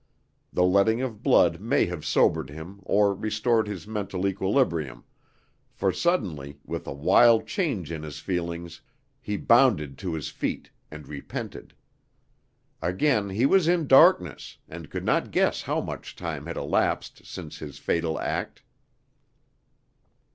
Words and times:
The 0.51 0.63
letting 0.63 1.03
of 1.03 1.21
blood 1.21 1.59
may 1.61 1.85
have 1.85 2.03
sobered 2.07 2.49
him 2.49 2.79
or 2.81 3.13
restored 3.13 3.67
his 3.67 3.85
mental 3.85 4.25
equilibrium; 4.27 5.03
for 5.71 5.91
suddenly, 5.91 6.57
with 6.65 6.87
a 6.87 6.91
wild 6.91 7.45
change 7.45 7.91
in 7.91 8.01
his 8.01 8.17
feelings, 8.17 8.81
he 9.21 9.37
bounded 9.37 9.99
to 9.99 10.15
his 10.15 10.29
feet 10.29 10.71
and 10.89 11.07
repented. 11.07 11.75
Again 12.81 13.29
he 13.29 13.45
was 13.45 13.67
in 13.67 13.85
darkness, 13.85 14.57
and 14.67 14.89
could 14.89 15.05
not 15.05 15.29
guess 15.29 15.61
how 15.61 15.79
much 15.81 16.15
time 16.15 16.47
had 16.47 16.57
elapsed 16.57 17.23
since 17.23 17.59
his 17.59 17.77
fatal 17.77 18.19
act. 18.19 18.63